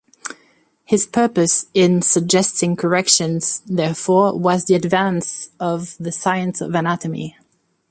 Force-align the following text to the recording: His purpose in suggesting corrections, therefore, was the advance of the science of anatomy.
His 0.83 1.05
purpose 1.05 1.67
in 1.75 2.01
suggesting 2.01 2.75
corrections, 2.75 3.59
therefore, 3.67 4.33
was 4.35 4.65
the 4.65 4.73
advance 4.73 5.51
of 5.59 5.95
the 5.99 6.11
science 6.11 6.59
of 6.59 6.73
anatomy. 6.73 7.37